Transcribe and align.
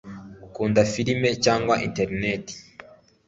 Akunda 0.45 0.81
film 0.91 1.21
cyangwa 1.45 1.75
interineti. 1.87 2.53